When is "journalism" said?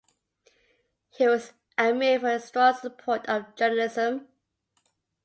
3.55-4.29